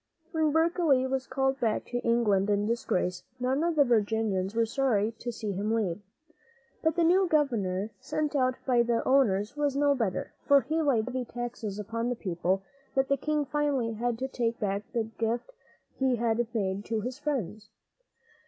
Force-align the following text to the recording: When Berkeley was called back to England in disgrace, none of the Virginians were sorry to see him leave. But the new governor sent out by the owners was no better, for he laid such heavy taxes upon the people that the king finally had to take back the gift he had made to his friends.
When 0.31 0.51
Berkeley 0.51 1.05
was 1.05 1.27
called 1.27 1.59
back 1.59 1.85
to 1.85 1.99
England 1.99 2.49
in 2.49 2.65
disgrace, 2.65 3.21
none 3.39 3.63
of 3.63 3.75
the 3.75 3.83
Virginians 3.83 4.55
were 4.55 4.65
sorry 4.65 5.11
to 5.19 5.31
see 5.31 5.51
him 5.51 5.71
leave. 5.71 6.01
But 6.81 6.95
the 6.95 7.03
new 7.03 7.27
governor 7.29 7.91
sent 7.99 8.35
out 8.35 8.55
by 8.65 8.81
the 8.81 9.07
owners 9.07 9.55
was 9.55 9.75
no 9.75 9.93
better, 9.93 10.33
for 10.47 10.61
he 10.61 10.81
laid 10.81 11.05
such 11.05 11.13
heavy 11.13 11.25
taxes 11.25 11.77
upon 11.77 12.09
the 12.09 12.15
people 12.15 12.63
that 12.95 13.09
the 13.09 13.15
king 13.15 13.45
finally 13.45 13.91
had 13.93 14.17
to 14.17 14.27
take 14.27 14.59
back 14.59 14.91
the 14.91 15.03
gift 15.03 15.51
he 15.99 16.15
had 16.15 16.47
made 16.51 16.83
to 16.85 17.01
his 17.01 17.19
friends. 17.19 17.69